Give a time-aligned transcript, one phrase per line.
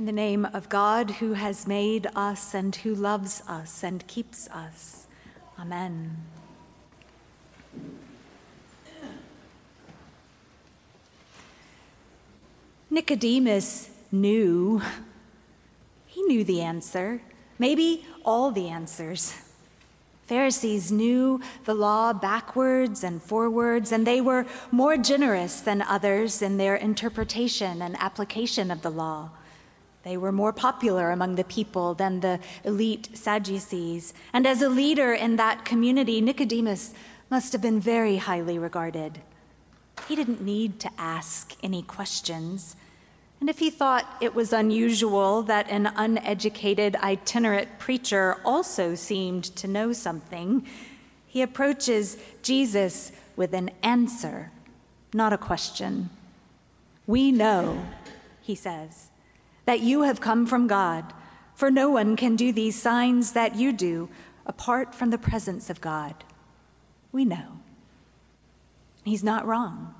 [0.00, 4.48] In the name of God who has made us and who loves us and keeps
[4.48, 5.06] us.
[5.58, 6.16] Amen.
[12.88, 14.80] Nicodemus knew.
[16.06, 17.20] He knew the answer,
[17.58, 19.34] maybe all the answers.
[20.24, 26.56] Pharisees knew the law backwards and forwards, and they were more generous than others in
[26.56, 29.32] their interpretation and application of the law.
[30.02, 34.14] They were more popular among the people than the elite Sadducees.
[34.32, 36.94] And as a leader in that community, Nicodemus
[37.30, 39.20] must have been very highly regarded.
[40.08, 42.76] He didn't need to ask any questions.
[43.40, 49.68] And if he thought it was unusual that an uneducated itinerant preacher also seemed to
[49.68, 50.66] know something,
[51.26, 54.50] he approaches Jesus with an answer,
[55.14, 56.10] not a question.
[57.06, 57.86] We know,
[58.42, 59.10] he says,
[59.64, 61.12] that you have come from God,
[61.54, 64.08] for no one can do these signs that you do
[64.46, 66.24] apart from the presence of God.
[67.12, 67.60] We know.
[69.04, 69.94] He's not wrong.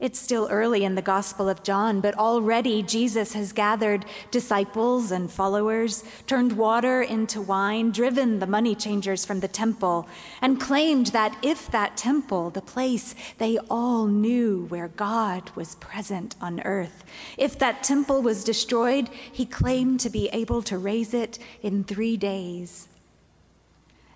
[0.00, 5.30] It's still early in the Gospel of John, but already Jesus has gathered disciples and
[5.30, 10.08] followers, turned water into wine, driven the money changers from the temple,
[10.40, 16.34] and claimed that if that temple, the place they all knew where God was present
[16.40, 17.04] on earth,
[17.36, 22.16] if that temple was destroyed, he claimed to be able to raise it in three
[22.16, 22.88] days.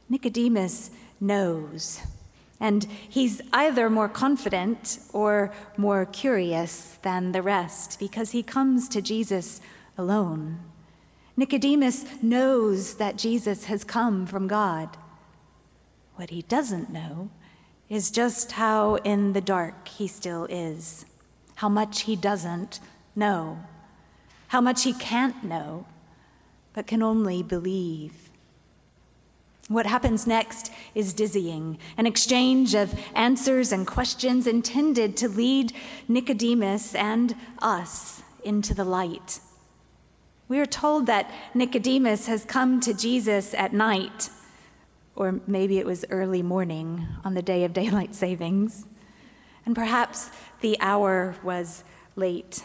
[0.09, 0.91] Nicodemus
[1.21, 2.01] knows
[2.65, 9.03] and he's either more confident or more curious than the rest because he comes to
[9.03, 9.61] Jesus
[9.99, 10.61] alone.
[11.37, 14.97] Nicodemus knows that Jesus has come from God.
[16.15, 17.29] What he doesn't know
[17.91, 21.05] is just how in the dark he still is,
[21.57, 22.81] how much he doesn't
[23.15, 23.59] know,
[24.49, 25.85] how much he can't know,
[26.73, 28.24] but can only believe.
[29.69, 35.73] What happens next is dizzying, an exchange of answers and questions intended to lead
[36.07, 39.41] Nicodemus and us into the light.
[40.49, 44.29] We are told that Nicodemus has come to Jesus at night,
[45.17, 48.85] or maybe it was early morning on the day of daylight savings,
[49.65, 50.29] and perhaps
[50.61, 51.85] the hour was
[52.17, 52.63] late.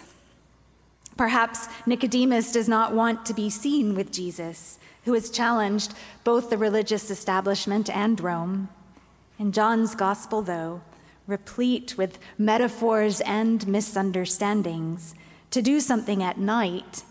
[1.16, 6.58] Perhaps Nicodemus does not want to be seen with Jesus who has challenged both the
[6.58, 8.70] religious establishment and Rome.
[9.40, 10.82] In John's gospel, though,
[11.26, 15.16] replete with metaphors and misunderstandings,
[15.50, 17.02] to do something at night,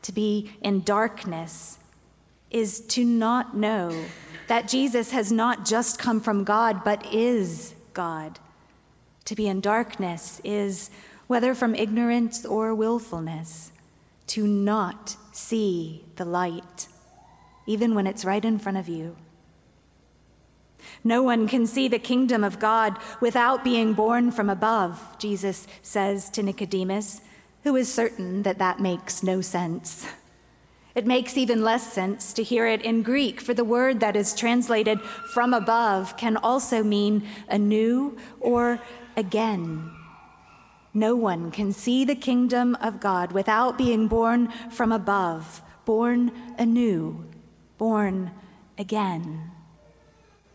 [0.00, 1.78] to be in darkness,
[2.50, 4.02] is to not know
[4.48, 8.38] that Jesus has not just come from God, but is God.
[9.26, 10.88] To be in darkness is,
[11.26, 13.72] whether from ignorance or willfulness,
[14.28, 16.88] to not see the light
[17.66, 19.16] even when it's right in front of you.
[21.04, 26.30] No one can see the kingdom of God without being born from above, Jesus says
[26.30, 27.20] to Nicodemus,
[27.64, 30.06] who is certain that that makes no sense.
[30.94, 34.34] It makes even less sense to hear it in Greek, for the word that is
[34.34, 38.80] translated from above can also mean anew or
[39.16, 39.90] again.
[40.92, 47.24] No one can see the kingdom of God without being born from above, born anew
[47.78, 48.30] born
[48.78, 49.50] again.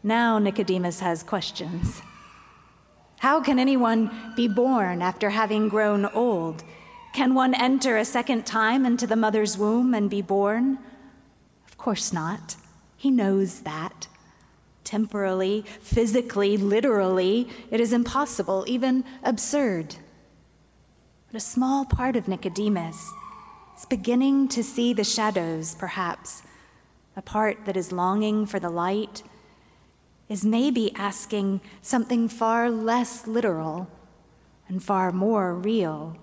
[0.04, 2.02] Now Nicodemus has questions.
[3.20, 6.64] How can anyone be born after having grown old?
[7.14, 10.78] Can one enter a second time into the mother's womb and be born?
[11.68, 12.56] Of course not.
[12.96, 14.08] He knows that.
[14.84, 19.96] Temporally, physically, literally, it is impossible, even absurd.
[21.28, 23.12] But a small part of Nicodemus
[23.78, 26.44] is beginning to see the shadows, perhaps,
[27.18, 29.24] a part that is longing for the light,
[30.30, 33.90] is maybe asking something far less literal
[34.70, 36.16] and far more real.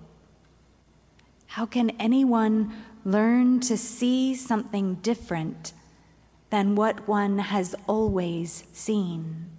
[1.49, 2.73] How can anyone
[3.05, 5.73] learn to see something different
[6.51, 9.51] than what one has always seen?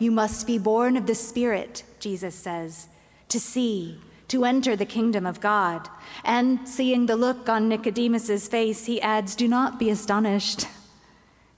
[0.00, 2.88] You must be born of the Spirit, Jesus says,
[3.28, 5.88] to see to enter the kingdom of God.
[6.24, 10.66] And seeing the look on Nicodemus's face, he adds, Do not be astonished.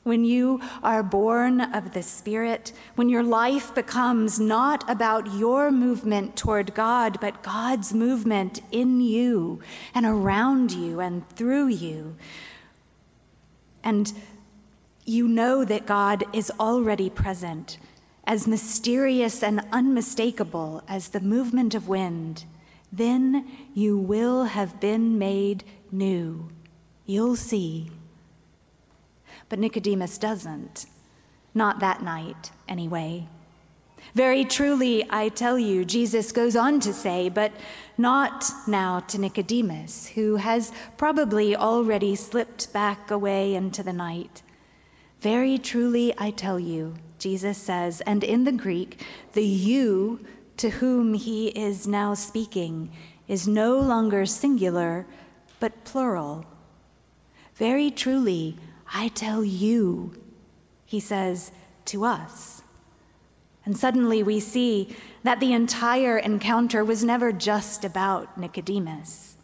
[0.04, 6.34] When you are born of the Spirit, when your life becomes not about your movement
[6.34, 9.60] toward God, but God's movement in you
[9.94, 12.16] and around you and through you,
[13.84, 14.12] and
[15.04, 17.78] you know that God is already present,
[18.24, 22.44] as mysterious and unmistakable as the movement of wind
[22.92, 26.48] then you will have been made new.
[27.06, 27.90] You'll see.
[29.48, 30.86] But Nicodemus doesn't.
[31.54, 33.28] Not that night, anyway.
[34.14, 37.52] Very truly, I tell you, Jesus goes on to say, but
[37.96, 44.42] not now to Nicodemus, who has probably already slipped back away into the night.
[45.20, 49.00] Very truly, I tell you, Jesus says, and in the Greek,
[49.32, 50.24] the you
[50.58, 52.90] to whom he is now speaking
[53.26, 55.06] is no longer singular,
[55.60, 56.44] but plural.
[57.54, 58.56] Very truly,
[58.92, 60.14] I tell you,
[60.84, 61.52] he says
[61.86, 62.62] to us.
[63.64, 69.36] And suddenly we see that the entire encounter was never just about Nicodemus.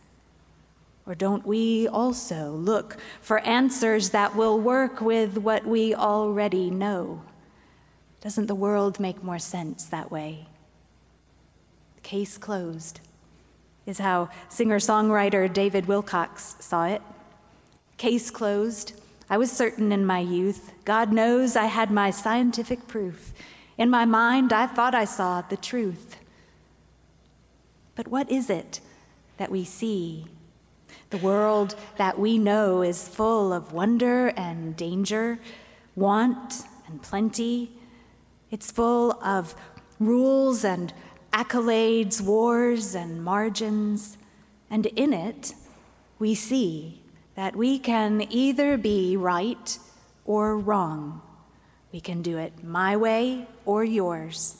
[1.06, 7.22] Or don't we also look for answers that will work with what we already know?
[8.22, 10.46] Doesn't the world make more sense that way?
[12.04, 13.00] Case closed
[13.86, 17.00] is how singer songwriter David Wilcox saw it.
[17.96, 18.92] Case closed.
[19.28, 20.72] I was certain in my youth.
[20.84, 23.32] God knows I had my scientific proof.
[23.78, 26.16] In my mind, I thought I saw the truth.
[27.94, 28.80] But what is it
[29.38, 30.26] that we see?
[31.08, 35.38] The world that we know is full of wonder and danger,
[35.96, 37.72] want and plenty.
[38.50, 39.54] It's full of
[39.98, 40.92] rules and
[41.34, 44.16] accolades, wars, and margins.
[44.70, 45.52] And in it,
[46.20, 47.02] we see
[47.34, 49.78] that we can either be right
[50.24, 51.20] or wrong.
[51.92, 54.56] We can do it my way or yours.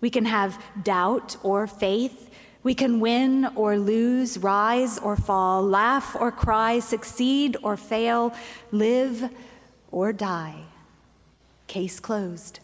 [0.00, 2.30] We can have doubt or faith.
[2.62, 8.34] We can win or lose, rise or fall, laugh or cry, succeed or fail,
[8.72, 9.30] live
[9.90, 10.62] or die.
[11.66, 12.60] Case closed.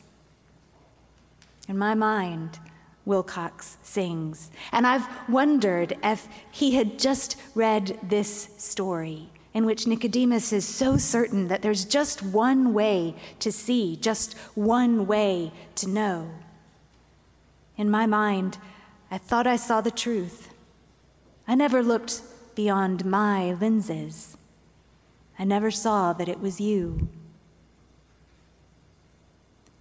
[1.69, 2.59] In my mind,
[3.07, 4.51] Wilcox sings.
[4.73, 10.97] And I've wondered if he had just read this story in which Nicodemus is so
[10.97, 16.31] certain that there's just one way to see, just one way to know.
[17.77, 18.59] In my mind,
[19.11, 20.51] I thought I saw the truth.
[21.47, 22.23] I never looked
[22.57, 24.37] beyond my lenses.
[25.39, 27.09] I never saw that it was you.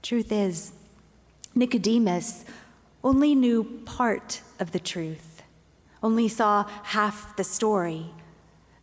[0.04, 0.74] Truth is,
[1.56, 2.46] Nicodemus
[3.04, 5.44] only knew part of the truth,
[6.02, 8.08] only saw half the story,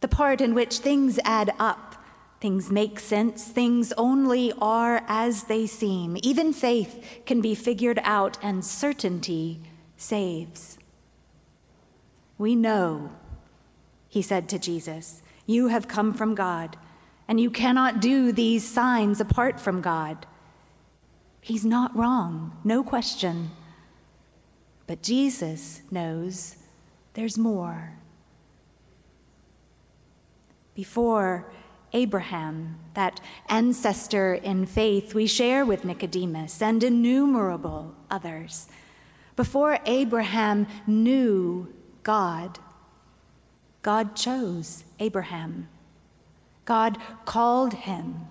[0.00, 1.96] the part in which things add up,
[2.40, 6.17] things make sense, things only are as they seem.
[6.22, 9.61] Even faith can be figured out, and certainty
[9.96, 10.78] saves.
[12.38, 13.11] We know,
[14.08, 16.76] he said to Jesus, you have come from God,
[17.28, 20.26] and you cannot do these signs apart from God.
[21.40, 23.50] He's not wrong, no question.
[24.91, 26.57] But Jesus knows
[27.15, 27.93] there's more.
[30.75, 31.49] Before
[31.93, 38.67] Abraham, that ancestor in faith we share with Nicodemus and innumerable others,
[39.37, 42.59] before Abraham knew God,
[43.82, 45.69] God chose Abraham.
[46.65, 48.23] God called him.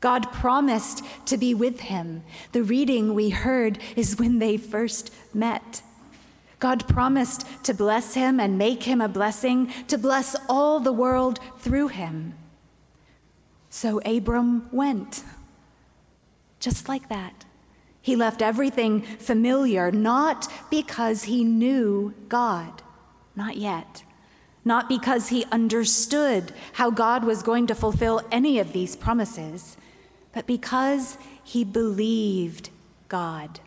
[0.00, 2.22] God promised to be with him.
[2.52, 5.82] The reading we heard is when they first met.
[6.60, 11.40] God promised to bless him and make him a blessing, to bless all the world
[11.58, 12.34] through him.
[13.70, 15.24] So Abram went.
[16.58, 17.46] Just like that.
[18.02, 22.82] He left everything familiar, not because he knew God,
[23.34, 24.04] not yet,
[24.64, 29.76] not because he understood how God was going to fulfill any of these promises,
[30.32, 32.70] but because he believed
[33.08, 33.60] God.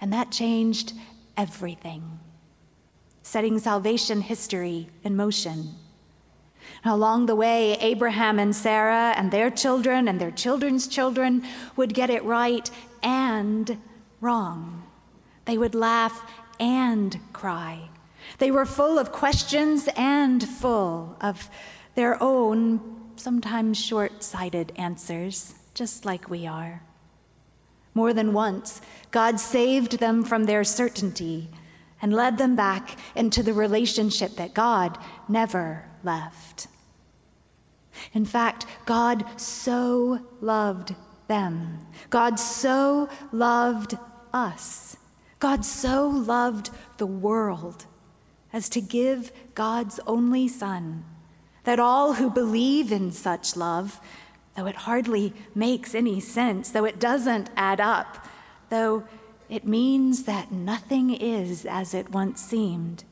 [0.00, 0.92] And that changed
[1.36, 2.20] everything,
[3.22, 5.74] setting salvation history in motion.
[6.84, 11.44] along the way, Abraham and Sarah and their children and their children's children
[11.76, 12.70] would get it right
[13.02, 13.78] and
[14.20, 14.84] wrong.
[15.44, 16.22] They would laugh
[16.60, 17.90] and cry.
[18.38, 21.50] They were full of questions and full of
[21.94, 22.80] their own,
[23.16, 26.82] sometimes short sighted answers, just like we are.
[27.94, 28.80] More than once,
[29.10, 31.50] God saved them from their certainty
[32.00, 36.66] and led them back into the relationship that God never left.
[38.12, 40.94] In fact, God so loved
[41.28, 41.86] them.
[42.10, 43.96] God so loved
[44.32, 44.96] us.
[45.38, 47.86] God so loved the world
[48.52, 51.04] as to give God's only Son,
[51.64, 54.00] that all who believe in such love
[54.56, 58.26] though it hardly makes any sense, though it doesn't add up,
[58.68, 59.04] though
[59.48, 63.04] it means that nothing is as it once seemed,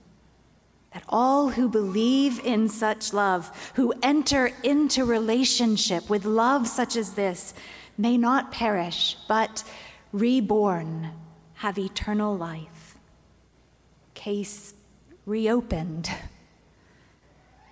[0.92, 7.14] that all who believe in such love, who enter into relationship with love such as
[7.14, 7.54] this,
[7.96, 9.62] may not perish, but
[10.12, 11.10] reborn,
[11.54, 12.96] have eternal life.
[14.14, 14.74] Case
[15.26, 16.10] reopened.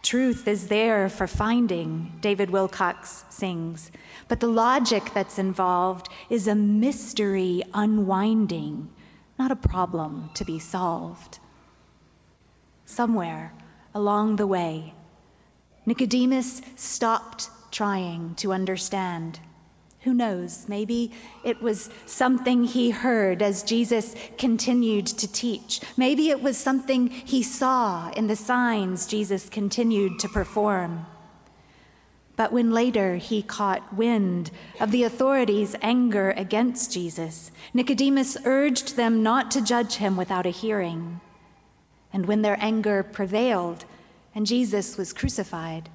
[0.09, 3.91] Truth is there for finding, David Wilcox sings,
[4.27, 8.89] but the logic that's involved is a mystery unwinding,
[9.39, 11.41] not a problem to be solved
[12.89, 13.53] somewhere
[13.95, 14.95] along the way,
[15.85, 19.41] Nicodemus stopped trying to understand.
[20.09, 20.67] Who knows?
[20.71, 21.13] Maybe
[21.45, 25.83] it was something he heard as Jesus continued to teach.
[25.99, 31.05] Maybe it was something he saw in the signs Jesus continued to perform.
[32.37, 34.51] But when later he caught wind
[34.81, 40.61] of the authorities' anger against Jesus, Nicodemus urged them not to judge him without a
[40.63, 41.21] hearing.
[42.15, 43.85] And when their anger prevailed
[44.35, 45.91] and Jesus was crucified,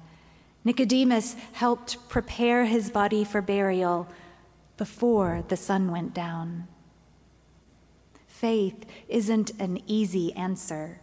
[0.64, 4.08] Nicodemus helped prepare his body for burial
[4.76, 6.66] before the sun went down.
[8.26, 11.00] Faith isn't an easy answer.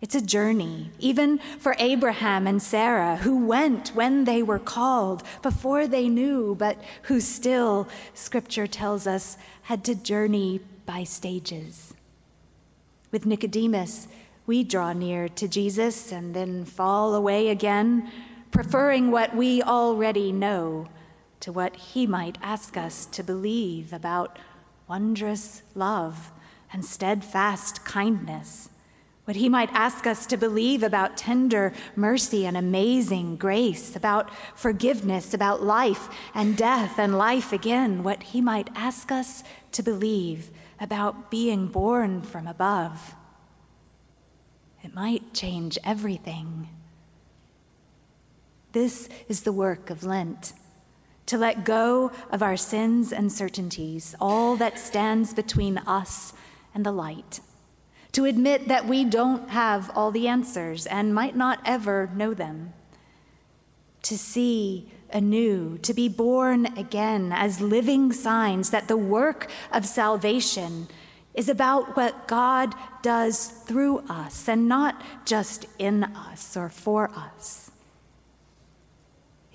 [0.00, 5.86] It's a journey, even for Abraham and Sarah, who went when they were called, before
[5.86, 11.94] they knew, but who still, scripture tells us, had to journey by stages.
[13.10, 14.06] With Nicodemus,
[14.46, 18.10] we draw near to Jesus and then fall away again,
[18.54, 20.86] preferring what we already know
[21.40, 24.38] to what he might ask us to believe about
[24.88, 26.30] wondrous love
[26.72, 28.68] and steadfast kindness,
[29.24, 35.34] what he might ask us to believe about tender mercy and amazing grace, about forgiveness,
[35.34, 39.42] about life and death and life again, what he might ask us
[39.72, 43.16] to believe about being born from above.
[44.84, 46.68] It might change everything.
[48.74, 50.52] This is the work of Lent
[51.26, 56.32] to let go of our sins and certainties, all that stands between us
[56.74, 57.40] and the light,
[58.12, 62.74] to admit that we don't have all the answers and might not ever know them,
[64.02, 70.88] to see anew, to be born again as living signs that the work of salvation
[71.32, 77.70] is about what God does through us and not just in us or for us.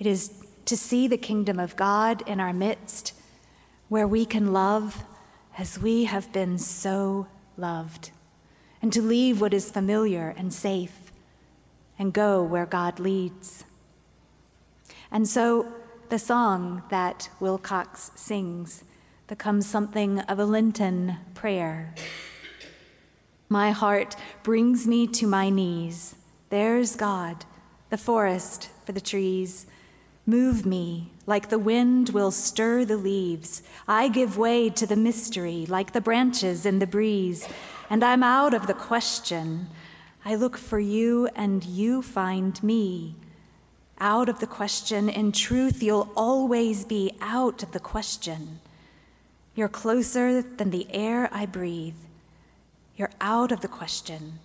[0.00, 0.32] It is
[0.64, 3.12] to see the kingdom of God in our midst
[3.88, 5.04] where we can love
[5.58, 7.26] as we have been so
[7.56, 8.10] loved,
[8.80, 11.12] and to leave what is familiar and safe
[11.98, 13.64] and go where God leads.
[15.10, 15.70] And so
[16.08, 18.84] the song that Wilcox sings
[19.26, 21.94] becomes something of a Lenten prayer.
[23.50, 26.14] My heart brings me to my knees.
[26.48, 27.44] There's God,
[27.90, 29.66] the forest for the trees.
[30.30, 33.64] Move me, like the wind will stir the leaves.
[33.88, 37.48] I give way to the mystery, like the branches in the breeze.
[37.90, 39.66] And I'm out of the question.
[40.24, 43.16] I look for you, and you find me.
[43.98, 48.60] Out of the question, in truth, you'll always be out of the question.
[49.56, 52.02] You're closer than the air I breathe.
[52.96, 54.38] You're out of the question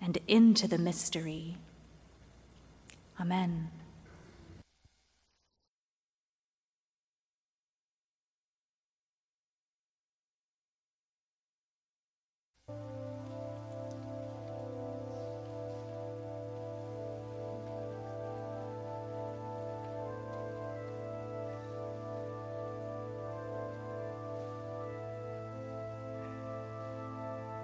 [0.00, 1.58] and into the mystery.
[3.20, 3.68] Amen.